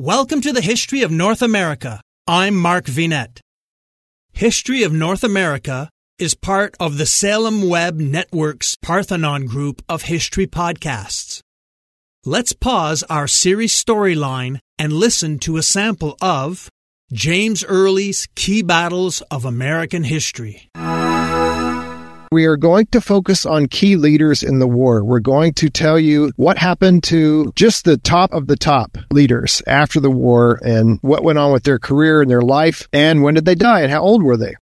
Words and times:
Welcome 0.00 0.42
to 0.42 0.52
the 0.52 0.60
History 0.60 1.02
of 1.02 1.10
North 1.10 1.42
America. 1.42 2.00
I'm 2.24 2.54
Mark 2.54 2.84
Vinet. 2.84 3.40
History 4.30 4.84
of 4.84 4.92
North 4.92 5.24
America 5.24 5.90
is 6.20 6.36
part 6.36 6.76
of 6.78 6.98
the 6.98 7.04
Salem 7.04 7.68
Web 7.68 7.96
Network's 7.96 8.76
Parthenon 8.76 9.46
group 9.46 9.82
of 9.88 10.02
history 10.02 10.46
podcasts. 10.46 11.40
Let's 12.24 12.52
pause 12.52 13.02
our 13.10 13.26
series 13.26 13.74
storyline 13.74 14.60
and 14.78 14.92
listen 14.92 15.40
to 15.40 15.56
a 15.56 15.64
sample 15.64 16.16
of 16.22 16.70
James 17.12 17.64
Early's 17.64 18.28
Key 18.36 18.62
Battles 18.62 19.20
of 19.32 19.44
American 19.44 20.04
History. 20.04 20.67
We 22.30 22.44
are 22.44 22.56
going 22.56 22.86
to 22.88 23.00
focus 23.00 23.46
on 23.46 23.68
key 23.68 23.96
leaders 23.96 24.42
in 24.42 24.58
the 24.58 24.66
war. 24.66 25.02
We're 25.02 25.20
going 25.20 25.54
to 25.54 25.70
tell 25.70 25.98
you 25.98 26.30
what 26.36 26.58
happened 26.58 27.04
to 27.04 27.52
just 27.56 27.84
the 27.84 27.96
top 27.96 28.32
of 28.32 28.46
the 28.46 28.56
top 28.56 28.98
leaders 29.10 29.62
after 29.66 29.98
the 29.98 30.10
war 30.10 30.60
and 30.62 30.98
what 31.00 31.24
went 31.24 31.38
on 31.38 31.52
with 31.52 31.62
their 31.62 31.78
career 31.78 32.20
and 32.20 32.30
their 32.30 32.42
life 32.42 32.86
and 32.92 33.22
when 33.22 33.34
did 33.34 33.46
they 33.46 33.54
die 33.54 33.80
and 33.80 33.90
how 33.90 34.02
old 34.02 34.22
were 34.22 34.36
they. 34.36 34.54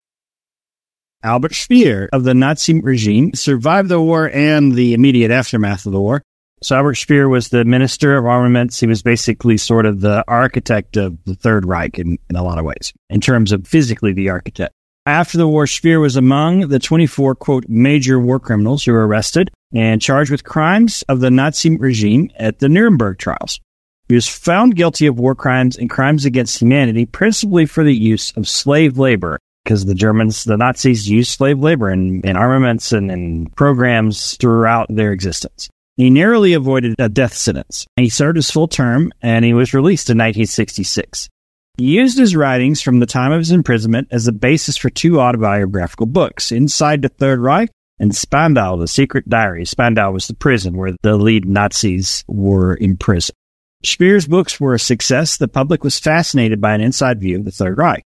Albert 1.22 1.54
Speer 1.54 2.10
of 2.12 2.24
the 2.24 2.34
Nazi 2.34 2.80
regime 2.80 3.32
survived 3.32 3.88
the 3.88 4.00
war 4.00 4.28
and 4.28 4.74
the 4.74 4.92
immediate 4.92 5.30
aftermath 5.30 5.86
of 5.86 5.92
the 5.92 6.00
war. 6.00 6.22
So 6.62 6.76
Albert 6.76 6.96
Speer 6.96 7.30
was 7.30 7.48
the 7.48 7.64
Minister 7.64 8.16
of 8.16 8.26
Armaments. 8.26 8.78
He 8.78 8.86
was 8.86 9.02
basically 9.02 9.56
sort 9.56 9.86
of 9.86 10.02
the 10.02 10.22
architect 10.28 10.98
of 10.98 11.16
the 11.24 11.34
Third 11.34 11.64
Reich 11.64 11.98
in, 11.98 12.18
in 12.28 12.36
a 12.36 12.42
lot 12.42 12.58
of 12.58 12.66
ways, 12.66 12.92
in 13.08 13.22
terms 13.22 13.52
of 13.52 13.66
physically 13.66 14.12
the 14.12 14.28
architect. 14.28 14.74
After 15.06 15.36
the 15.36 15.46
war, 15.46 15.66
Speer 15.66 16.00
was 16.00 16.16
among 16.16 16.68
the 16.68 16.78
24, 16.78 17.34
quote, 17.34 17.66
major 17.68 18.18
war 18.18 18.40
criminals 18.40 18.84
who 18.84 18.92
were 18.92 19.06
arrested 19.06 19.50
and 19.74 20.00
charged 20.00 20.30
with 20.30 20.44
crimes 20.44 21.04
of 21.10 21.20
the 21.20 21.30
Nazi 21.30 21.76
regime 21.76 22.30
at 22.36 22.58
the 22.58 22.70
Nuremberg 22.70 23.18
trials. 23.18 23.60
He 24.08 24.14
was 24.14 24.26
found 24.26 24.76
guilty 24.76 25.06
of 25.06 25.18
war 25.18 25.34
crimes 25.34 25.76
and 25.76 25.90
crimes 25.90 26.24
against 26.24 26.58
humanity, 26.58 27.04
principally 27.04 27.66
for 27.66 27.84
the 27.84 27.94
use 27.94 28.32
of 28.32 28.48
slave 28.48 28.96
labor, 28.96 29.38
because 29.62 29.84
the 29.84 29.94
Germans, 29.94 30.44
the 30.44 30.56
Nazis 30.56 31.06
used 31.06 31.32
slave 31.32 31.58
labor 31.58 31.90
in, 31.90 32.22
in 32.22 32.36
armaments 32.36 32.92
and 32.92 33.10
in 33.10 33.46
programs 33.56 34.38
throughout 34.38 34.86
their 34.88 35.12
existence. 35.12 35.68
He 35.98 36.08
narrowly 36.08 36.54
avoided 36.54 36.96
a 36.98 37.10
death 37.10 37.34
sentence. 37.34 37.86
He 37.96 38.08
served 38.08 38.36
his 38.36 38.50
full 38.50 38.68
term 38.68 39.12
and 39.20 39.44
he 39.44 39.52
was 39.52 39.74
released 39.74 40.08
in 40.08 40.16
1966. 40.16 41.28
He 41.76 41.86
used 41.86 42.16
his 42.18 42.36
writings 42.36 42.80
from 42.80 43.00
the 43.00 43.06
time 43.06 43.32
of 43.32 43.40
his 43.40 43.50
imprisonment 43.50 44.08
as 44.12 44.26
the 44.26 44.32
basis 44.32 44.76
for 44.76 44.90
two 44.90 45.20
autobiographical 45.20 46.06
books, 46.06 46.52
Inside 46.52 47.02
the 47.02 47.08
Third 47.08 47.40
Reich 47.40 47.70
and 47.98 48.14
Spandau, 48.14 48.76
The 48.76 48.86
Secret 48.86 49.28
Diary. 49.28 49.64
Spandau 49.64 50.12
was 50.12 50.28
the 50.28 50.34
prison 50.34 50.76
where 50.76 50.92
the 51.02 51.16
lead 51.16 51.46
Nazis 51.46 52.24
were 52.28 52.76
imprisoned. 52.76 53.36
Speer's 53.82 54.28
books 54.28 54.60
were 54.60 54.74
a 54.74 54.78
success. 54.78 55.36
The 55.36 55.48
public 55.48 55.82
was 55.82 55.98
fascinated 55.98 56.60
by 56.60 56.74
an 56.74 56.80
inside 56.80 57.20
view 57.20 57.38
of 57.38 57.44
the 57.44 57.50
Third 57.50 57.76
Reich. 57.76 58.04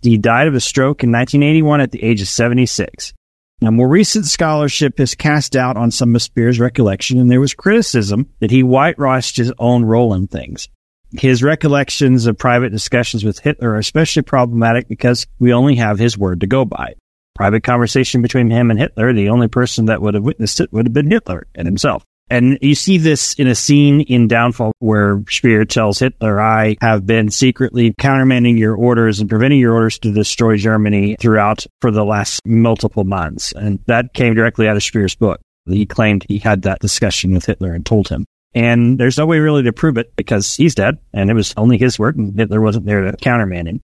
He 0.00 0.16
died 0.16 0.46
of 0.46 0.54
a 0.54 0.60
stroke 0.60 1.02
in 1.02 1.10
1981 1.10 1.80
at 1.80 1.90
the 1.90 2.02
age 2.02 2.22
of 2.22 2.28
76. 2.28 3.12
Now, 3.60 3.72
more 3.72 3.88
recent 3.88 4.26
scholarship 4.26 4.98
has 4.98 5.16
cast 5.16 5.52
doubt 5.52 5.76
on 5.76 5.90
some 5.90 6.14
of 6.14 6.22
Speer's 6.22 6.60
recollection, 6.60 7.18
and 7.18 7.28
there 7.28 7.40
was 7.40 7.54
criticism 7.54 8.28
that 8.38 8.52
he 8.52 8.62
whitewashed 8.62 9.36
his 9.36 9.52
own 9.58 9.84
role 9.84 10.14
in 10.14 10.28
things. 10.28 10.68
His 11.12 11.42
recollections 11.42 12.26
of 12.26 12.36
private 12.36 12.70
discussions 12.70 13.24
with 13.24 13.38
Hitler 13.38 13.70
are 13.70 13.78
especially 13.78 14.22
problematic 14.22 14.88
because 14.88 15.26
we 15.38 15.52
only 15.52 15.76
have 15.76 15.98
his 15.98 16.18
word 16.18 16.40
to 16.40 16.46
go 16.46 16.64
by. 16.64 16.94
Private 17.34 17.62
conversation 17.62 18.20
between 18.20 18.50
him 18.50 18.70
and 18.70 18.78
Hitler, 18.78 19.12
the 19.12 19.30
only 19.30 19.48
person 19.48 19.86
that 19.86 20.02
would 20.02 20.14
have 20.14 20.24
witnessed 20.24 20.60
it 20.60 20.72
would 20.72 20.86
have 20.86 20.92
been 20.92 21.10
Hitler 21.10 21.46
and 21.54 21.66
himself. 21.66 22.04
And 22.30 22.58
you 22.60 22.74
see 22.74 22.98
this 22.98 23.32
in 23.34 23.46
a 23.46 23.54
scene 23.54 24.02
in 24.02 24.28
Downfall 24.28 24.72
where 24.80 25.22
Speer 25.30 25.64
tells 25.64 25.98
Hitler, 25.98 26.40
I 26.40 26.76
have 26.82 27.06
been 27.06 27.30
secretly 27.30 27.94
countermanding 27.98 28.58
your 28.58 28.74
orders 28.74 29.20
and 29.20 29.30
preventing 29.30 29.60
your 29.60 29.72
orders 29.72 29.98
to 30.00 30.12
destroy 30.12 30.58
Germany 30.58 31.16
throughout 31.18 31.66
for 31.80 31.90
the 31.90 32.04
last 32.04 32.42
multiple 32.44 33.04
months. 33.04 33.52
And 33.52 33.78
that 33.86 34.12
came 34.12 34.34
directly 34.34 34.68
out 34.68 34.76
of 34.76 34.82
Speer's 34.82 35.14
book. 35.14 35.40
He 35.66 35.86
claimed 35.86 36.26
he 36.28 36.38
had 36.38 36.62
that 36.62 36.80
discussion 36.80 37.32
with 37.32 37.46
Hitler 37.46 37.72
and 37.72 37.84
told 37.86 38.08
him. 38.08 38.26
And 38.54 38.98
there's 38.98 39.18
no 39.18 39.26
way 39.26 39.38
really 39.38 39.62
to 39.64 39.72
prove 39.72 39.98
it 39.98 40.14
because 40.16 40.56
he's 40.56 40.74
dead 40.74 40.98
and 41.12 41.30
it 41.30 41.34
was 41.34 41.54
only 41.56 41.78
his 41.78 41.98
word 41.98 42.16
and 42.16 42.36
Hitler 42.36 42.60
wasn't 42.60 42.86
there 42.86 43.10
to 43.10 43.16
countermand 43.18 43.68
him. 43.68 43.80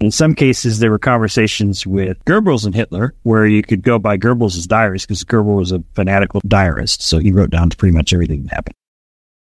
In 0.00 0.12
some 0.12 0.34
cases, 0.34 0.78
there 0.78 0.90
were 0.90 0.98
conversations 0.98 1.84
with 1.84 2.24
Goebbels 2.24 2.64
and 2.64 2.74
Hitler 2.74 3.14
where 3.24 3.46
you 3.46 3.62
could 3.62 3.82
go 3.82 3.98
by 3.98 4.16
Goebbels' 4.16 4.66
diaries 4.66 5.04
because 5.04 5.24
Goebbels 5.24 5.56
was 5.56 5.72
a 5.72 5.82
fanatical 5.94 6.40
diarist. 6.46 7.02
So 7.02 7.18
he 7.18 7.32
wrote 7.32 7.50
down 7.50 7.70
pretty 7.70 7.96
much 7.96 8.12
everything 8.12 8.44
that 8.44 8.54
happened. 8.54 8.74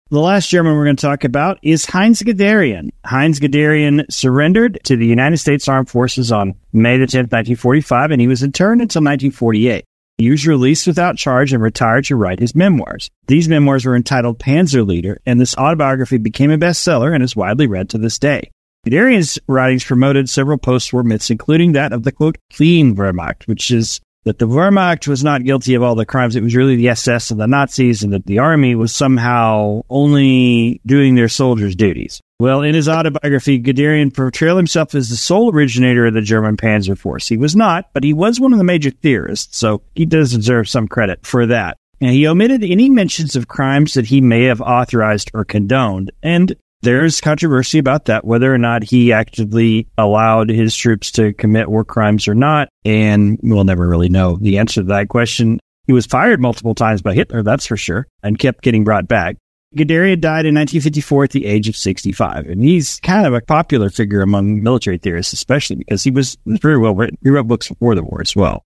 The 0.10 0.20
last 0.20 0.48
German 0.48 0.76
we're 0.76 0.86
going 0.86 0.96
to 0.96 1.02
talk 1.02 1.26
about 1.26 1.60
is 1.62 1.86
Heinz 1.86 2.22
Guderian. 2.22 2.92
Heinz 3.04 3.42
Guderian 3.42 4.06
surrendered 4.10 4.80
to 4.86 4.96
the 4.96 5.06
United 5.06 5.38
States 5.38 5.68
Armed 5.68 5.90
Forces 5.90 6.32
on 6.32 6.56
May 6.72 6.98
the 6.98 7.06
10th, 7.06 7.34
1945, 7.34 8.12
and 8.12 8.22
he 8.22 8.28
was 8.28 8.42
interned 8.42 8.82
until 8.82 9.02
1948. 9.02 9.84
He 10.18 10.32
was 10.32 10.48
released 10.48 10.88
without 10.88 11.18
charge 11.18 11.54
and 11.54 11.62
retired 11.62 12.06
to 12.06 12.16
write 12.16 12.40
his 12.40 12.56
memoirs. 12.56 13.12
These 13.28 13.48
memoirs 13.48 13.86
were 13.86 13.96
entitled 13.96 14.40
Panzer 14.40 14.86
Leader, 14.86 15.22
and 15.28 15.40
this 15.40 15.56
autobiography 15.56 16.18
became 16.18 16.50
a 16.50 16.58
bestseller 16.58 17.14
and 17.14 17.24
is 17.24 17.36
widely 17.36 17.68
read 17.68 17.90
to 17.92 18.00
this 18.00 18.18
day. 18.18 18.50
Guderian's 18.84 19.38
writings 19.48 19.84
promoted 19.84 20.28
several 20.28 20.58
post-war 20.58 21.04
myths, 21.04 21.30
including 21.30 21.74
that 21.74 21.94
of 21.94 22.02
the 22.02 22.12
quote 22.12 22.38
clean 22.52 22.96
Wehrmacht, 22.96 23.48
which 23.48 23.70
is 23.70 24.00
that 24.28 24.40
the 24.40 24.48
Wehrmacht 24.48 25.08
was 25.08 25.24
not 25.24 25.44
guilty 25.44 25.74
of 25.74 25.82
all 25.82 25.96
the 25.96 26.06
crimes. 26.06 26.36
It 26.36 26.44
was 26.44 26.56
really 26.56 26.76
the 26.76 26.90
SS 26.90 27.32
and 27.32 27.40
the 27.40 27.48
Nazis, 27.48 28.04
and 28.04 28.12
that 28.14 28.26
the 28.26 28.40
army 28.40 28.76
was 28.76 28.94
somehow 28.94 29.82
only 29.90 30.82
doing 30.86 31.16
their 31.16 31.30
soldiers' 31.30 31.76
duties. 31.76 32.22
Well, 32.40 32.62
in 32.62 32.76
his 32.76 32.88
autobiography, 32.88 33.60
Guderian 33.60 34.14
portrayed 34.14 34.58
himself 34.58 34.94
as 34.94 35.10
the 35.10 35.16
sole 35.16 35.52
originator 35.52 36.06
of 36.06 36.14
the 36.14 36.22
German 36.22 36.58
Panzer 36.58 36.98
Force. 36.98 37.28
He 37.28 37.38
was 37.38 37.56
not, 37.56 37.90
but 37.94 38.04
he 38.04 38.14
was 38.14 38.40
one 38.40 38.52
of 38.52 38.60
the 38.60 38.64
major 38.64 38.92
theorists, 38.92 39.58
so 39.58 39.82
he 39.96 40.06
does 40.06 40.34
deserve 40.34 40.70
some 40.70 40.88
credit 40.88 41.26
for 41.26 41.46
that. 41.48 41.78
And 42.00 42.12
he 42.12 42.28
omitted 42.28 42.64
any 42.64 42.90
mentions 42.90 43.36
of 43.36 43.48
crimes 43.48 43.96
that 43.96 44.06
he 44.06 44.22
may 44.22 44.44
have 44.44 44.62
authorized 44.62 45.32
or 45.34 45.46
condoned. 45.46 46.12
And 46.22 46.56
there's 46.82 47.22
controversy 47.22 47.80
about 47.80 48.06
that, 48.06 48.26
whether 48.26 48.54
or 48.54 48.58
not 48.58 48.84
he 48.84 49.12
actively 49.12 49.88
allowed 49.98 50.50
his 50.50 50.76
troops 50.76 51.12
to 51.14 51.34
commit 51.34 51.70
war 51.70 51.84
crimes 51.84 52.28
or 52.28 52.36
not. 52.36 52.70
And 52.86 53.40
we'll 53.42 53.64
never 53.64 53.88
really 53.88 54.10
know 54.10 54.38
the 54.40 54.60
answer 54.60 54.82
to 54.82 54.88
that 54.88 55.10
question. 55.10 55.60
He 55.86 55.94
was 55.94 56.06
fired 56.06 56.42
multiple 56.42 56.76
times 56.76 57.02
by 57.02 57.14
Hitler, 57.14 57.44
that's 57.44 57.66
for 57.66 57.78
sure, 57.78 58.08
and 58.22 58.38
kept 58.38 58.62
getting 58.62 58.84
brought 58.84 59.08
back. 59.08 59.38
Guderian 59.76 60.22
died 60.22 60.46
in 60.46 60.56
1954 60.56 61.26
at 61.26 61.32
the 61.32 61.46
age 61.46 61.68
of 61.68 61.76
65, 61.76 62.48
and 62.48 62.64
he's 62.64 63.00
kind 63.02 63.28
of 63.28 63.34
a 63.34 63.42
popular 63.42 63.90
figure 63.90 64.22
among 64.22 64.64
military 64.64 64.98
theorists, 64.98 65.34
especially 65.34 65.76
because 65.78 66.04
he 66.04 66.12
was, 66.12 66.38
very 66.46 66.78
well 66.78 66.96
written. 66.96 67.18
He 67.22 67.30
wrote 67.30 67.48
books 67.48 67.68
before 67.68 67.96
the 67.96 68.04
war 68.04 68.22
as 68.22 68.36
well. 68.36 68.64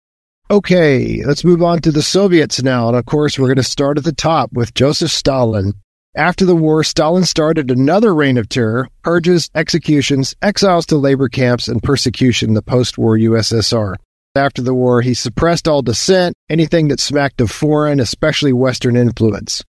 Okay, 0.49 1.23
let's 1.25 1.43
move 1.43 1.63
on 1.63 1.79
to 1.81 1.91
the 1.91 2.03
Soviets 2.03 2.61
now. 2.61 2.89
And 2.89 2.97
of 2.97 3.05
course, 3.05 3.39
we're 3.39 3.47
going 3.47 3.55
to 3.55 3.63
start 3.63 3.97
at 3.97 4.03
the 4.03 4.11
top 4.11 4.51
with 4.53 4.73
Joseph 4.73 5.11
Stalin. 5.11 5.73
After 6.15 6.43
the 6.43 6.57
war, 6.57 6.83
Stalin 6.83 7.23
started 7.23 7.71
another 7.71 8.13
reign 8.13 8.37
of 8.37 8.49
terror, 8.49 8.89
purges, 9.01 9.49
executions, 9.55 10.35
exiles 10.41 10.85
to 10.87 10.97
labor 10.97 11.29
camps, 11.29 11.69
and 11.69 11.81
persecution 11.81 12.49
in 12.49 12.53
the 12.53 12.61
post 12.61 12.97
war 12.97 13.17
USSR. 13.17 13.95
After 14.35 14.61
the 14.61 14.73
war, 14.73 15.01
he 15.01 15.13
suppressed 15.13 15.69
all 15.69 15.81
dissent, 15.81 16.35
anything 16.49 16.89
that 16.89 16.99
smacked 16.99 17.39
of 17.39 17.49
foreign, 17.49 18.01
especially 18.01 18.51
Western 18.51 18.97
influence. 18.97 19.63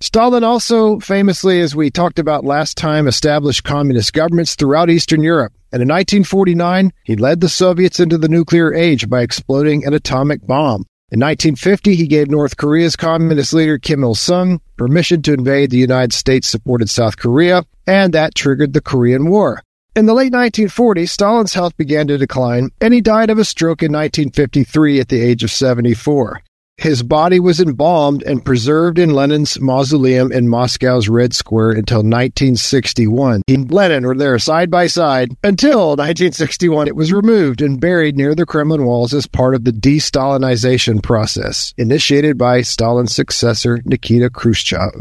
Stalin 0.00 0.44
also 0.44 1.00
famously, 1.00 1.62
as 1.62 1.74
we 1.74 1.90
talked 1.90 2.18
about 2.18 2.44
last 2.44 2.76
time, 2.76 3.08
established 3.08 3.64
communist 3.64 4.12
governments 4.12 4.54
throughout 4.54 4.90
Eastern 4.90 5.22
Europe. 5.22 5.54
And 5.72 5.80
in 5.80 5.88
1949, 5.88 6.92
he 7.04 7.16
led 7.16 7.40
the 7.40 7.48
Soviets 7.48 8.00
into 8.00 8.18
the 8.18 8.28
nuclear 8.28 8.74
age 8.74 9.08
by 9.08 9.22
exploding 9.22 9.86
an 9.86 9.94
atomic 9.94 10.46
bomb. 10.46 10.84
In 11.12 11.20
1950, 11.20 11.94
he 11.94 12.08
gave 12.08 12.28
North 12.28 12.56
Korea's 12.56 12.96
communist 12.96 13.52
leader 13.52 13.78
Kim 13.78 14.02
Il 14.02 14.16
sung 14.16 14.60
permission 14.76 15.22
to 15.22 15.32
invade 15.32 15.70
the 15.70 15.76
United 15.76 16.12
States 16.12 16.48
supported 16.48 16.90
South 16.90 17.16
Korea, 17.16 17.62
and 17.86 18.12
that 18.12 18.34
triggered 18.34 18.72
the 18.72 18.80
Korean 18.80 19.30
War. 19.30 19.62
In 19.94 20.06
the 20.06 20.14
late 20.14 20.32
1940s, 20.32 21.08
Stalin's 21.08 21.54
health 21.54 21.76
began 21.76 22.08
to 22.08 22.18
decline, 22.18 22.70
and 22.80 22.92
he 22.92 23.00
died 23.00 23.30
of 23.30 23.38
a 23.38 23.44
stroke 23.44 23.84
in 23.84 23.92
1953 23.92 24.98
at 24.98 25.08
the 25.08 25.20
age 25.20 25.44
of 25.44 25.52
74. 25.52 26.42
His 26.78 27.02
body 27.02 27.40
was 27.40 27.58
embalmed 27.58 28.22
and 28.24 28.44
preserved 28.44 28.98
in 28.98 29.14
Lenin's 29.14 29.58
mausoleum 29.58 30.30
in 30.30 30.48
Moscow's 30.48 31.08
Red 31.08 31.32
Square 31.34 31.70
until 31.72 31.98
1961. 31.98 33.42
He 33.46 33.54
and 33.54 33.72
Lenin 33.72 34.04
were 34.04 34.14
there 34.14 34.38
side 34.38 34.70
by 34.70 34.86
side 34.86 35.34
until 35.42 35.96
1961. 35.96 36.86
It 36.86 36.94
was 36.94 37.14
removed 37.14 37.62
and 37.62 37.80
buried 37.80 38.16
near 38.16 38.34
the 38.34 38.44
Kremlin 38.44 38.84
walls 38.84 39.14
as 39.14 39.26
part 39.26 39.54
of 39.54 39.64
the 39.64 39.72
de-Stalinization 39.72 41.02
process, 41.02 41.72
initiated 41.78 42.36
by 42.36 42.60
Stalin's 42.60 43.14
successor, 43.14 43.80
Nikita 43.86 44.28
Khrushchev. 44.28 45.00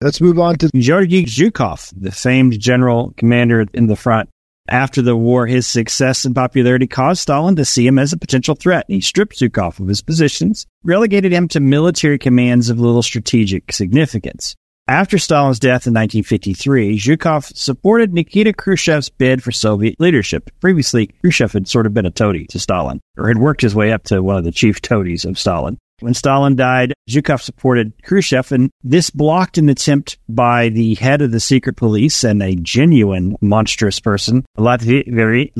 Let's 0.00 0.20
move 0.20 0.40
on 0.40 0.56
to 0.56 0.70
Georgy 0.74 1.24
Zhukov, 1.24 1.92
the 1.96 2.10
famed 2.10 2.58
general 2.58 3.14
commander 3.16 3.64
in 3.72 3.86
the 3.86 3.96
front. 3.96 4.28
After 4.68 5.00
the 5.00 5.16
war, 5.16 5.46
his 5.46 5.66
success 5.66 6.24
and 6.24 6.34
popularity 6.34 6.86
caused 6.86 7.20
Stalin 7.20 7.54
to 7.56 7.64
see 7.64 7.86
him 7.86 7.98
as 7.98 8.12
a 8.12 8.18
potential 8.18 8.56
threat. 8.56 8.84
He 8.88 9.00
stripped 9.00 9.38
Zhukov 9.38 9.78
of 9.78 9.86
his 9.86 10.02
positions, 10.02 10.66
relegated 10.82 11.32
him 11.32 11.46
to 11.48 11.60
military 11.60 12.18
commands 12.18 12.68
of 12.68 12.80
little 12.80 13.02
strategic 13.02 13.72
significance. 13.72 14.56
After 14.88 15.18
Stalin's 15.18 15.58
death 15.58 15.86
in 15.86 15.94
1953, 15.94 16.96
Zhukov 16.96 17.56
supported 17.56 18.12
Nikita 18.12 18.52
Khrushchev's 18.52 19.08
bid 19.08 19.42
for 19.42 19.50
Soviet 19.50 19.96
leadership. 19.98 20.48
Previously, 20.60 21.08
Khrushchev 21.20 21.52
had 21.52 21.66
sort 21.66 21.86
of 21.86 21.94
been 21.94 22.06
a 22.06 22.10
toady 22.10 22.46
to 22.46 22.60
Stalin, 22.60 23.00
or 23.16 23.26
had 23.28 23.38
worked 23.38 23.62
his 23.62 23.74
way 23.74 23.92
up 23.92 24.04
to 24.04 24.22
one 24.22 24.36
of 24.36 24.44
the 24.44 24.52
chief 24.52 24.80
toadies 24.80 25.24
of 25.24 25.38
Stalin. 25.38 25.78
When 26.00 26.12
Stalin 26.12 26.56
died, 26.56 26.92
Zhukov 27.08 27.40
supported 27.40 27.94
Khrushchev, 28.02 28.52
and 28.52 28.70
this 28.82 29.08
blocked 29.08 29.56
an 29.56 29.70
attempt 29.70 30.18
by 30.28 30.68
the 30.68 30.94
head 30.96 31.22
of 31.22 31.30
the 31.30 31.40
secret 31.40 31.76
police 31.76 32.22
and 32.22 32.42
a 32.42 32.54
genuine 32.54 33.34
monstrous 33.40 33.98
person, 33.98 34.44
Lavrentiy 34.58 35.52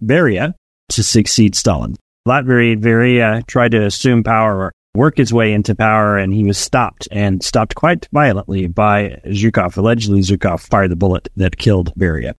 Beria, 0.00 0.54
to 0.90 1.02
succeed 1.02 1.56
Stalin. 1.56 1.96
Lavrentiy 2.26 2.80
Beria 2.80 3.44
tried 3.48 3.72
to 3.72 3.84
assume 3.84 4.22
power 4.22 4.56
or 4.56 4.72
work 4.94 5.16
his 5.16 5.32
way 5.32 5.52
into 5.52 5.74
power, 5.74 6.18
and 6.18 6.32
he 6.32 6.44
was 6.44 6.56
stopped 6.56 7.08
and 7.10 7.42
stopped 7.42 7.74
quite 7.74 8.08
violently 8.12 8.68
by 8.68 9.20
Zhukov. 9.26 9.76
Allegedly, 9.76 10.20
Zhukov 10.20 10.60
fired 10.60 10.92
the 10.92 10.96
bullet 10.96 11.28
that 11.34 11.56
killed 11.56 11.92
Beria. 11.96 12.34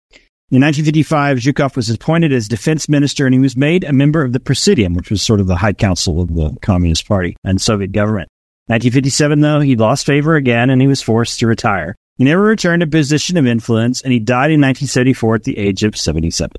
In 0.54 0.62
1955, 0.62 1.40
Zhukov 1.40 1.76
was 1.76 1.90
appointed 1.90 2.32
as 2.32 2.48
defense 2.48 2.88
minister 2.88 3.26
and 3.26 3.34
he 3.34 3.40
was 3.40 3.58
made 3.58 3.84
a 3.84 3.92
member 3.92 4.22
of 4.22 4.34
the 4.34 4.40
Presidium, 4.40 4.94
which 4.94 5.10
was 5.10 5.24
sort 5.24 5.40
of 5.40 5.48
the 5.48 5.56
high 5.56 5.74
council 5.74 6.22
of 6.22 6.36
the 6.36 6.56
Communist 6.62 7.08
Party 7.08 7.36
and 7.44 7.60
Soviet 7.60 7.92
government. 7.92 8.30
1957, 8.68 9.40
though, 9.40 9.62
he 9.62 9.76
lost 9.76 10.06
favor 10.06 10.36
again 10.36 10.70
and 10.70 10.80
he 10.80 10.88
was 10.88 11.02
forced 11.02 11.40
to 11.40 11.48
retire. 11.48 11.96
He 12.18 12.24
never 12.24 12.44
returned 12.44 12.84
a 12.84 12.88
position 12.88 13.36
of 13.36 13.48
influence 13.48 14.04
and 14.04 14.14
he 14.14 14.20
died 14.20 14.52
in 14.52 14.62
1974 14.62 15.34
at 15.34 15.44
the 15.44 15.58
age 15.58 15.82
of 15.82 15.98
77. 15.98 16.52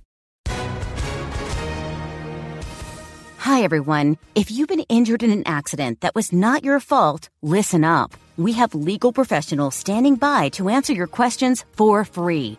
Hi, 3.39 3.63
everyone. 3.63 4.19
If 4.35 4.51
you've 4.51 4.67
been 4.67 4.81
injured 4.89 5.23
in 5.23 5.31
an 5.31 5.45
accident 5.47 6.01
that 6.01 6.17
was 6.17 6.33
not 6.33 6.65
your 6.65 6.81
fault, 6.81 7.29
listen 7.43 7.85
up. 7.85 8.13
We 8.37 8.55
have 8.55 8.75
legal 8.75 9.13
professionals 9.13 9.77
standing 9.77 10.17
by 10.17 10.49
to 10.49 10.69
answer 10.69 10.93
your 10.93 11.07
questions 11.07 11.65
for 11.77 12.05
free. 12.05 12.59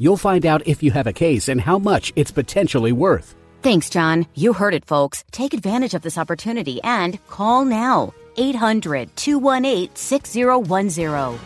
You'll 0.00 0.16
find 0.16 0.46
out 0.46 0.66
if 0.66 0.82
you 0.82 0.90
have 0.92 1.06
a 1.06 1.12
case 1.12 1.48
and 1.48 1.60
how 1.60 1.78
much 1.78 2.10
it's 2.16 2.30
potentially 2.30 2.90
worth. 2.90 3.34
Thanks, 3.60 3.90
John. 3.90 4.26
You 4.34 4.54
heard 4.54 4.72
it, 4.72 4.86
folks. 4.86 5.24
Take 5.30 5.52
advantage 5.52 5.92
of 5.92 6.00
this 6.00 6.16
opportunity 6.16 6.82
and 6.82 7.24
call 7.26 7.66
now. 7.66 8.14
800 8.38 9.14
218 9.14 9.94
6010. 9.94 11.38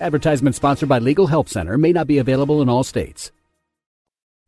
Advertisement 0.00 0.54
sponsored 0.54 0.88
by 0.88 1.00
Legal 1.00 1.26
Help 1.26 1.48
Center 1.48 1.76
may 1.76 1.92
not 1.92 2.06
be 2.06 2.18
available 2.18 2.62
in 2.62 2.68
all 2.68 2.84
states. 2.84 3.32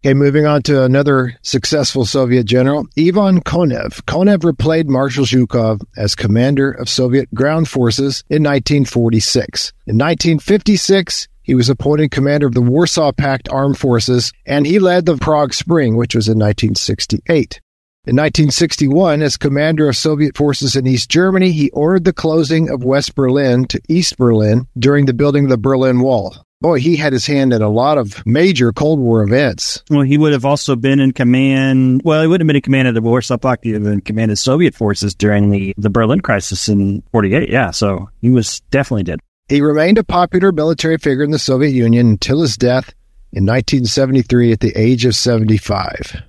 Okay, 0.05 0.15
moving 0.15 0.47
on 0.47 0.63
to 0.63 0.83
another 0.83 1.39
successful 1.43 2.05
Soviet 2.05 2.45
general, 2.45 2.89
Ivan 2.99 3.41
Konev. 3.41 4.03
Konev 4.03 4.43
replaced 4.43 4.89
Marshal 4.89 5.25
Zhukov 5.25 5.81
as 5.97 6.17
commander 6.17 6.73
of 6.73 6.89
Soviet 6.89 7.33
ground 7.35 7.69
forces 7.69 8.25
in 8.29 8.43
1946. 8.43 9.73
In 9.87 9.99
1956, 9.99 11.29
he 11.43 11.55
was 11.55 11.69
appointed 11.69 12.11
commander 12.11 12.47
of 12.47 12.55
the 12.55 12.63
Warsaw 12.63 13.13
Pact 13.13 13.49
armed 13.51 13.79
forces, 13.79 14.33
and 14.47 14.67
he 14.67 14.79
led 14.79 15.07
the 15.07 15.17
Prague 15.17 15.55
Spring, 15.55 15.97
which 15.97 16.15
was 16.15 16.29
in 16.29 16.39
1968. 16.39 17.61
In 18.05 18.17
1961, 18.17 19.23
as 19.23 19.37
commander 19.37 19.89
of 19.89 19.97
Soviet 19.97 20.37
forces 20.37 20.75
in 20.75 20.87
East 20.87 21.09
Germany, 21.09 21.53
he 21.53 21.71
ordered 21.71 22.05
the 22.05 22.13
closing 22.13 22.69
of 22.69 22.85
West 22.85 23.15
Berlin 23.15 23.67
to 23.67 23.81
East 23.89 24.19
Berlin 24.19 24.67
during 24.79 25.07
the 25.07 25.15
building 25.15 25.45
of 25.45 25.51
the 25.51 25.59
Berlin 25.59 26.01
Wall 26.01 26.45
boy, 26.63 26.79
he 26.79 26.97
had 26.97 27.13
his 27.13 27.27
hand 27.27 27.53
in 27.53 27.61
a 27.61 27.69
lot 27.69 27.99
of 27.99 28.25
major 28.25 28.73
Cold 28.73 28.99
War 28.99 29.23
events. 29.23 29.83
Well, 29.91 30.03
he 30.03 30.17
would 30.17 30.33
have 30.33 30.47
also 30.47 30.77
been 30.77 31.01
in 31.01 31.13
command. 31.13 32.01
Well, 32.05 32.23
he 32.23 32.29
would 32.29 32.41
have 32.41 32.47
been 32.47 32.57
in 32.57 32.63
command 32.63 32.89
of 32.89 32.95
the 32.95 33.03
Warsaw 33.03 33.37
Pact. 33.37 33.65
He 33.65 33.73
would 33.73 33.83
have 33.83 33.85
been 33.85 33.93
in 33.95 34.01
command 34.01 34.31
of 34.31 34.39
Soviet 34.39 34.75
forces 34.75 35.15
during 35.15 35.51
the, 35.51 35.75
the 35.77 35.91
Berlin 35.91 36.21
crisis 36.21 36.69
in 36.69 37.03
48. 37.13 37.51
Yeah. 37.51 37.73
So 37.73 38.09
he 38.23 38.31
was 38.31 38.61
definitely 38.71 39.03
dead. 39.03 39.21
He 39.49 39.61
remained 39.61 39.99
a 39.99 40.05
popular 40.05 40.53
military 40.53 40.99
figure 40.99 41.25
in 41.25 41.31
the 41.31 41.39
Soviet 41.39 41.71
Union 41.71 42.09
until 42.09 42.43
his 42.43 42.57
death 42.57 42.95
in 43.33 43.45
1973 43.45 44.53
at 44.53 44.61
the 44.61 44.73
age 44.77 45.05
of 45.05 45.15
75. 45.15 46.23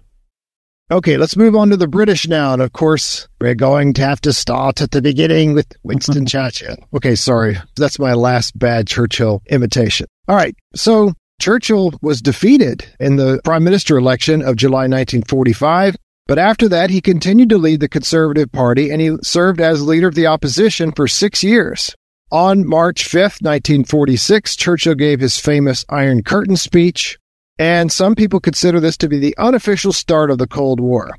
Okay, 0.92 1.18
let's 1.18 1.38
move 1.38 1.56
on 1.56 1.70
to 1.70 1.78
the 1.78 1.88
British 1.88 2.28
now. 2.28 2.54
And 2.54 2.62
of 2.62 2.74
course, 2.74 3.28
we're 3.40 3.56
going 3.56 3.94
to 3.94 4.02
have 4.06 4.22
to 4.22 4.34
start 4.34 4.82
at 4.82 4.92
the 4.92 5.02
beginning 5.02 5.54
with 5.54 5.68
Winston 5.84 6.26
Churchill. 6.28 6.76
Okay, 6.94 7.16
sorry. 7.16 7.58
That's 7.78 8.00
my 8.00 8.14
last 8.14 8.58
bad 8.58 8.88
Churchill 8.88 9.42
imitation. 9.50 10.08
All 10.28 10.36
right. 10.36 10.56
So 10.76 11.14
Churchill 11.42 11.94
was 12.02 12.22
defeated 12.22 12.86
in 13.00 13.16
the 13.16 13.42
prime 13.44 13.64
minister 13.64 13.98
election 13.98 14.42
of 14.42 14.56
July 14.56 14.88
1945. 14.88 15.96
But 16.28 16.40
after 16.40 16.70
that, 16.70 16.90
he 16.90 17.02
continued 17.02 17.50
to 17.50 17.58
lead 17.58 17.80
the 17.80 17.90
Conservative 17.90 18.52
Party 18.52 18.92
and 18.92 19.02
he 19.02 19.18
served 19.24 19.60
as 19.60 19.82
leader 19.82 20.08
of 20.08 20.16
the 20.16 20.28
opposition 20.28 20.92
for 20.92 21.08
six 21.08 21.44
years. 21.44 21.96
On 22.34 22.68
March 22.68 23.08
5th, 23.08 23.44
1946, 23.44 24.56
Churchill 24.56 24.96
gave 24.96 25.20
his 25.20 25.38
famous 25.38 25.86
Iron 25.90 26.24
Curtain 26.24 26.56
speech, 26.56 27.20
and 27.60 27.92
some 27.92 28.16
people 28.16 28.40
consider 28.40 28.80
this 28.80 28.98
to 28.98 29.08
be 29.08 29.20
the 29.20 29.38
unofficial 29.38 29.94
start 29.94 30.32
of 30.32 30.40
the 30.40 30.48
Cold 30.48 30.80
War. 30.80 31.12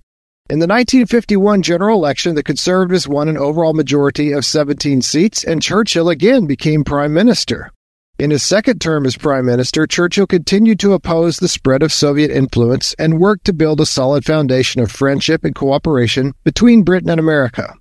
In 0.50 0.58
the 0.58 0.66
1951 0.66 1.62
general 1.62 1.96
election, 1.96 2.34
the 2.34 2.43
Conservatives 2.43 3.06
won 3.06 3.28
an 3.28 3.38
overall 3.38 3.75
majority 3.75 4.32
of 4.32 4.44
17 4.44 5.02
seats, 5.02 5.44
and 5.44 5.62
Churchill 5.62 6.08
again 6.08 6.46
became 6.46 6.82
Prime 6.82 7.14
Minister. 7.14 7.70
In 8.19 8.32
his 8.32 8.43
second 8.43 8.81
term 8.81 9.06
as 9.06 9.17
Prime 9.17 9.46
Minister, 9.46 9.87
Churchill 9.87 10.26
continued 10.26 10.81
to 10.81 10.94
oppose 10.94 11.37
the 11.37 11.46
spread 11.46 11.84
of 11.84 11.93
Soviet 11.93 12.32
influence 12.32 12.93
and 12.99 13.20
worked 13.20 13.44
to 13.44 13.52
build 13.52 13.81
a 13.81 13.87
solid 13.87 14.25
foundation 14.25 14.82
of 14.82 14.90
friendship 14.90 15.44
and 15.44 15.55
cooperation 15.55 16.34
between 16.43 16.82
Britain 16.82 17.10
and 17.10 17.20
America. 17.20 17.76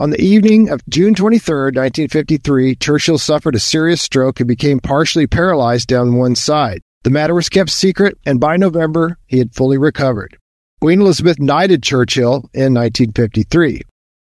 On 0.00 0.08
the 0.08 0.22
evening 0.22 0.70
of 0.70 0.80
June 0.88 1.14
23, 1.14 1.54
1953, 1.72 2.74
Churchill 2.76 3.18
suffered 3.18 3.54
a 3.54 3.60
serious 3.60 4.00
stroke 4.00 4.40
and 4.40 4.48
became 4.48 4.80
partially 4.80 5.26
paralyzed 5.26 5.88
down 5.88 6.16
one 6.16 6.34
side. 6.34 6.80
The 7.02 7.10
matter 7.10 7.34
was 7.34 7.50
kept 7.50 7.68
secret, 7.68 8.16
and 8.24 8.40
by 8.40 8.56
November, 8.56 9.18
he 9.26 9.36
had 9.36 9.54
fully 9.54 9.76
recovered. 9.76 10.38
Queen 10.80 11.02
Elizabeth 11.02 11.38
knighted 11.38 11.82
Churchill 11.82 12.48
in 12.54 12.72
1953. 12.72 13.82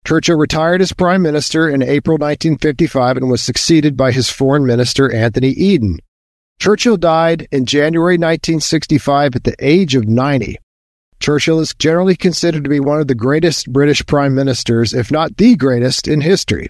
Churchill 0.08 0.38
retired 0.40 0.82
as 0.82 0.92
Prime 0.92 1.22
Minister 1.22 1.70
in 1.70 1.84
April 1.84 2.18
1955 2.18 3.18
and 3.18 3.30
was 3.30 3.44
succeeded 3.44 3.96
by 3.96 4.12
his 4.12 4.28
Foreign 4.28 4.66
Minister, 4.66 5.14
Anthony 5.14 5.50
Eden. 5.50 6.00
Churchill 6.60 6.98
died 6.98 7.48
in 7.52 7.68
January 7.68 8.16
1965 8.16 9.36
at 9.36 9.44
the 9.44 9.56
age 9.60 9.94
of 9.94 10.08
90. 10.08 10.58
Churchill 11.20 11.60
is 11.60 11.74
generally 11.74 12.16
considered 12.16 12.64
to 12.64 12.70
be 12.70 12.80
one 12.80 13.02
of 13.02 13.08
the 13.08 13.16
greatest 13.16 13.72
British 13.72 14.06
prime 14.06 14.34
ministers, 14.34 14.94
if 14.94 15.12
not 15.12 15.38
the 15.38 15.56
greatest, 15.56 16.08
in 16.08 16.22
history. 16.22 16.68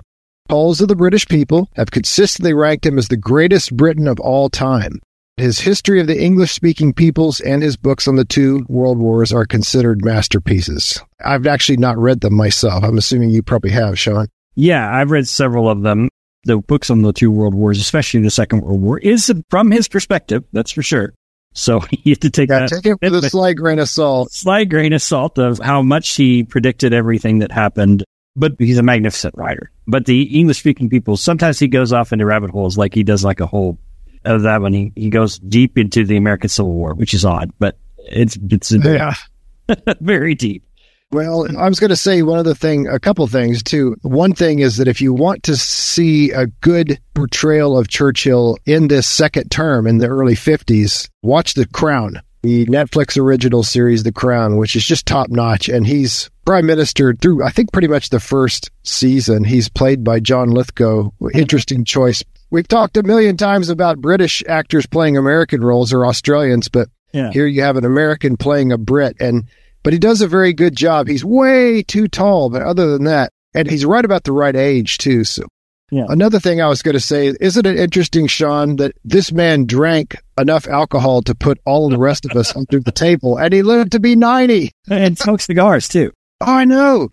Polls 0.48 0.82
of 0.82 0.88
the 0.88 0.96
British 0.96 1.27
people 1.27 1.70
have 1.75 1.91
consistently 1.91 2.53
ranked 2.53 2.86
him 2.86 2.98
as 2.98 3.08
the 3.08 3.18
greatest 3.18 3.77
Briton 3.77 4.08
of 4.08 4.20
all 4.20 4.50
time. 4.50 5.00
His 5.38 5.60
history 5.60 6.01
of 6.01 6.08
the 6.08 6.22
English 6.22 6.51
speaking 6.51 6.91
peoples 6.91 7.39
and 7.39 7.62
his 7.62 7.77
books 7.77 8.08
on 8.08 8.15
the 8.15 8.25
two 8.25 8.65
world 8.68 8.98
wars 8.98 9.32
are 9.32 9.46
considered 9.46 10.03
masterpieces. 10.03 11.00
I've 11.24 11.48
actually 11.48 11.77
not 11.77 11.98
read 11.98 12.22
them 12.22 12.34
myself. 12.34 12.84
I'm 12.84 12.98
assuming 12.98 13.29
you 13.29 13.44
probably 13.44 13.70
have, 13.70 13.98
Sean. 13.98 14.27
Yeah, 14.56 14.94
I've 14.94 15.12
read 15.12 15.27
several 15.27 15.70
of 15.70 15.84
them. 15.84 16.10
The 16.46 16.58
books 16.58 16.89
on 16.89 17.03
the 17.03 17.13
two 17.13 17.32
world 17.32 17.53
wars, 17.53 17.79
especially 17.79 18.22
the 18.22 18.32
Second 18.32 18.62
World 18.62 18.82
War, 18.82 18.98
is 18.98 19.32
from 19.50 19.72
his 19.72 19.88
perspective, 19.88 20.44
that's 20.51 20.72
for 20.72 20.82
sure. 20.82 21.13
So 21.53 21.82
you 21.91 22.12
have 22.12 22.20
to 22.20 22.29
take 22.29 22.50
yeah, 22.50 22.60
that. 22.60 22.70
Take 22.70 22.86
it 22.86 23.01
with 23.01 23.24
a 23.24 23.29
slight 23.29 23.58
grain 23.58 23.79
of 23.79 23.89
salt. 23.89 24.32
Slight 24.32 24.70
grain 24.70 24.94
of 24.94 25.01
salt 25.01 25.38
of 25.38 25.60
how 25.60 25.82
much 25.82 26.15
he 26.15 26.44
predicted 26.44 26.94
everything 26.94 27.39
that 27.39 27.51
happened. 27.51 28.03
But 28.36 28.53
he's 28.60 28.77
a 28.77 28.84
magnificent 28.84 29.36
writer. 29.36 29.72
But 29.88 30.06
the 30.06 30.22
English 30.39 30.60
speaking 30.60 30.89
people, 30.89 31.18
sometimes 31.18 31.60
he 31.60 31.68
goes 31.68 31.91
off 31.91 32.13
into 32.13 32.25
rabbit 32.25 32.51
holes 32.51 32.77
like 32.77 32.94
he 32.94 33.03
does 33.03 33.24
like 33.24 33.39
a 33.39 33.48
whole 33.48 33.77
of 34.24 34.44
that 34.44 34.62
one. 34.62 34.72
He, 34.72 34.94
he 34.96 35.10
goes 35.10 35.39
deep 35.39 35.77
into 35.77 36.06
the 36.06 36.15
American 36.15 36.50
Civil 36.50 36.74
War, 36.74 36.94
which 36.94 37.13
is 37.13 37.25
odd, 37.25 37.51
but 37.60 37.77
it's, 37.98 38.38
it's 38.50 38.72
yeah. 38.72 39.15
very 40.00 40.36
deep. 40.36 40.63
Well, 41.12 41.48
I 41.58 41.68
was 41.68 41.80
going 41.80 41.89
to 41.89 41.96
say 41.96 42.22
one 42.22 42.38
other 42.38 42.54
thing, 42.54 42.88
a 42.88 43.00
couple 43.00 43.25
things 43.25 43.63
too. 43.63 43.96
One 44.04 44.34
thing 44.34 44.60
is 44.60 44.78
that 44.78 44.88
if 44.88 45.01
you 45.01 45.12
want 45.12 45.42
to 45.44 45.58
see 45.58 46.30
a 46.32 46.46
good 46.62 47.00
portrayal 47.16 47.78
of 47.78 47.88
Churchill 47.88 48.58
in 48.68 48.89
this 48.89 49.08
second 49.08 49.50
term 49.50 49.88
in 49.88 49.98
the 49.98 50.08
early 50.08 50.36
50s, 50.36 51.10
watch 51.24 51.56
The 51.56 51.66
Crown. 51.68 52.22
the 52.44 52.66
Netflix 52.68 53.18
original 53.20 53.63
series, 53.63 54.04
The 54.04 54.12
Crown, 54.12 54.58
which 54.58 54.75
is 54.75 54.86
just 54.86 55.08
top 55.08 55.30
notch. 55.32 55.68
And 55.68 55.86
he's 55.88 56.30
prime 56.46 56.68
minister 56.68 57.13
through, 57.16 57.44
I 57.44 57.50
think, 57.50 57.74
pretty 57.74 57.88
much 57.89 58.12
the 58.12 58.20
first 58.20 58.70
season. 58.84 59.44
He's 59.44 59.68
played 59.68 60.04
by 60.04 60.20
John 60.20 60.51
Lithgow. 60.51 61.10
Interesting 61.34 61.86
choice. 61.86 62.24
We've 62.51 62.68
talked 62.68 62.98
a 62.98 63.04
million 63.04 63.36
times 63.36 63.70
about 63.70 63.98
British 64.00 64.44
actors 64.48 64.86
playing 64.86 65.18
American 65.18 65.62
roles 65.62 65.92
or 65.92 66.06
Australians, 66.06 66.70
but 66.70 66.88
Yeah. 67.13 67.32
here 67.32 67.48
you 67.48 67.62
have 67.63 67.78
an 67.78 67.84
American 67.86 68.38
playing 68.38 68.72
a 68.72 68.78
Brit. 68.78 69.18
And, 69.20 69.46
but 69.89 69.93
he 69.93 69.98
does 69.98 70.22
a 70.22 70.27
very 70.27 70.53
good 70.53 70.75
job. 70.75 71.08
He's 71.08 71.25
way 71.25 71.81
too 71.81 72.08
tall, 72.08 72.51
but 72.51 72.62
other 72.62 72.91
than 72.91 73.05
that, 73.05 73.31
and 73.55 73.67
he's 73.67 73.84
right 73.84 74.05
about 74.05 74.24
the 74.24 74.31
right 74.31 74.55
age 74.55 75.00
too. 75.00 75.24
So 75.24 75.48
Yeah. 75.89 76.05
Another 76.08 76.39
thing 76.39 76.62
I 76.62 76.67
was 76.67 76.84
going 76.84 76.93
to 76.93 77.00
say, 77.00 77.34
isn't 77.41 77.65
it 77.65 77.79
interesting, 77.79 78.27
Sean, 78.27 78.75
that 78.75 78.91
this 79.03 79.31
man 79.31 79.65
drank 79.65 80.15
enough 80.39 80.67
alcohol 80.67 81.24
to 81.24 81.34
put 81.34 81.58
all 81.65 81.86
of 81.86 81.91
the 81.91 81.98
rest 81.98 82.24
of 82.25 82.34
us 82.34 82.55
under 82.55 82.79
the 82.79 82.91
table, 82.91 83.39
and 83.39 83.51
he 83.51 83.63
lived 83.63 83.93
to 83.93 84.00
be 84.00 84.15
90? 84.15 84.69
And 84.91 85.17
smoked 85.17 85.41
cigars 85.41 85.88
too. 85.88 86.12
Oh, 86.39 86.53
I 86.53 86.65
know. 86.65 87.08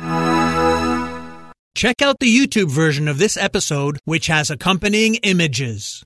Check 1.75 2.03
out 2.03 2.19
the 2.21 2.29
YouTube 2.29 2.71
version 2.71 3.09
of 3.09 3.17
this 3.17 3.39
episode, 3.39 3.97
which 4.05 4.27
has 4.27 4.51
accompanying 4.51 5.15
images. 5.23 6.05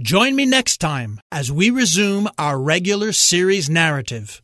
Join 0.00 0.36
me 0.36 0.46
next 0.46 0.76
time 0.76 1.20
as 1.32 1.50
we 1.50 1.70
resume 1.70 2.28
our 2.38 2.56
regular 2.60 3.10
series 3.10 3.68
narrative. 3.68 4.40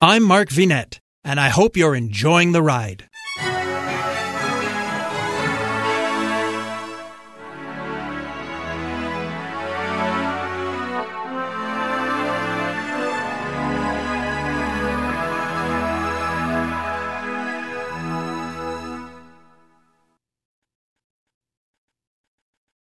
I'm 0.00 0.22
Mark 0.22 0.50
Vinet, 0.50 1.00
and 1.24 1.40
I 1.40 1.48
hope 1.48 1.76
you're 1.76 1.96
enjoying 1.96 2.52
the 2.52 2.62
ride. 2.62 3.08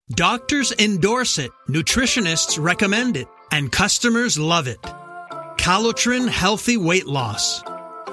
Doctors 0.10 0.74
endorse 0.78 1.38
it, 1.38 1.52
nutritionists 1.70 2.62
recommend 2.62 3.16
it, 3.16 3.30
and 3.54 3.72
customers 3.72 4.38
love 4.38 4.68
it. 4.68 4.80
Calotren 5.66 6.30
Healthy 6.30 6.78
Weight 6.78 7.08
Loss. 7.08 7.64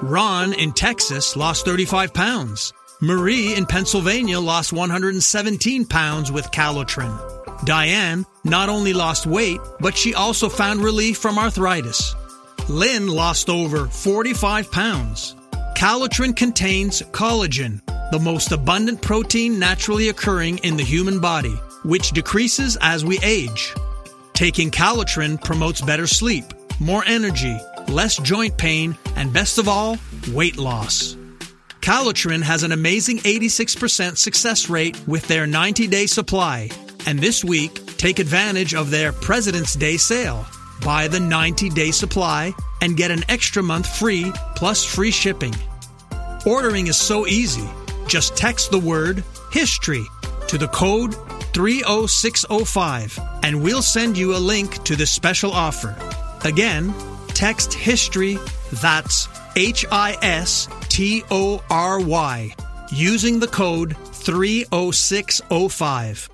Ron 0.01 0.55
in 0.55 0.73
Texas 0.73 1.37
lost 1.37 1.67
35 1.67 2.15
pounds. 2.15 2.73
Marie 3.03 3.55
in 3.55 3.67
Pennsylvania 3.67 4.41
lost 4.41 4.73
117 4.73 5.85
pounds 5.85 6.33
with 6.33 6.51
Calotren. 6.51 7.15
Diane 7.67 8.25
not 8.43 8.71
only 8.71 8.95
lost 8.95 9.27
weight, 9.27 9.61
but 9.81 9.95
she 9.95 10.15
also 10.15 10.49
found 10.49 10.81
relief 10.81 11.19
from 11.19 11.39
arthritis. 11.39 12.15
Lynn 12.71 13.07
lost 13.07 13.51
over 13.51 13.87
45 13.87 14.73
pounds. 14.73 15.37
Calotren 15.77 16.35
contains 16.35 17.03
collagen, 17.13 17.83
the 18.13 18.19
most 18.19 18.53
abundant 18.53 19.03
protein 19.03 19.59
naturally 19.59 20.09
occurring 20.09 20.57
in 20.63 20.79
the 20.79 20.85
human 20.85 21.21
body, 21.21 21.61
which 21.83 22.13
decreases 22.13 22.79
as 22.81 23.05
we 23.05 23.19
age. 23.23 23.75
Taking 24.33 24.71
Calotren 24.71 25.39
promotes 25.45 25.83
better 25.83 26.07
sleep, 26.07 26.47
more 26.83 27.05
energy, 27.07 27.59
less 27.89 28.17
joint 28.19 28.57
pain, 28.59 28.97
and 29.17 29.33
best 29.33 29.59
of 29.59 29.69
all, 29.69 29.97
weight 30.33 30.57
loss. 30.59 31.17
Calotren 31.81 32.43
has 32.43 32.63
an 32.63 32.73
amazing 32.73 33.19
86% 33.19 34.17
success 34.17 34.71
rate 34.71 34.97
with 35.09 35.27
their 35.27 35.47
90 35.47 35.87
day 35.89 36.07
supply. 36.07 36.71
And 37.07 37.19
this 37.19 37.45
week, 37.45 37.75
take 37.97 38.21
advantage 38.21 38.75
of 38.75 38.91
their 38.91 39.13
President's 39.13 39.75
Day 39.75 39.97
sale. 39.97 40.47
Buy 40.85 41.09
the 41.09 41.21
90 41.21 41.71
day 41.71 41.91
supply 41.91 42.53
and 42.81 42.97
get 42.97 43.11
an 43.11 43.25
extra 43.29 43.63
month 43.63 43.87
free 43.99 44.33
plus 44.55 44.85
free 44.85 45.11
shipping. 45.11 45.55
Ordering 46.47 46.87
is 46.87 46.97
so 46.97 47.27
easy. 47.27 47.69
Just 48.07 48.37
text 48.37 48.71
the 48.71 48.79
word 48.79 49.25
HISTORY 49.53 50.05
to 50.49 50.59
the 50.59 50.69
code 50.69 51.15
30605 51.55 53.19
and 53.43 53.63
we'll 53.63 53.83
send 53.83 54.17
you 54.17 54.37
a 54.37 54.39
link 54.39 54.83
to 54.85 54.97
the 54.97 55.07
special 55.07 55.53
offer. 55.53 55.97
Again, 56.45 56.93
text 57.29 57.73
HISTORY, 57.73 58.37
that's 58.81 59.29
H 59.55 59.85
I 59.93 60.19
S 60.23 60.67
T 60.89 61.23
O 61.31 61.63
R 61.71 62.01
Y, 62.01 62.53
using 62.91 63.39
the 63.39 63.47
code 63.47 63.97
30605. 63.97 66.29